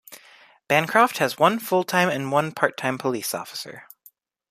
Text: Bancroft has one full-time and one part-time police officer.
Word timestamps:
Bancroft 0.67 1.19
has 1.19 1.37
one 1.37 1.59
full-time 1.59 2.09
and 2.09 2.31
one 2.31 2.53
part-time 2.53 2.97
police 2.97 3.35
officer. 3.35 3.83